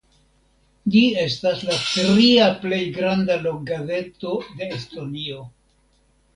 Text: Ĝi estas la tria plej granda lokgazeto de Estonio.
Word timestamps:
Ĝi 0.95 1.03
estas 1.23 1.61
la 1.67 1.75
tria 1.83 2.49
plej 2.65 2.81
granda 2.97 3.39
lokgazeto 3.47 4.35
de 4.57 4.73
Estonio. 4.81 5.49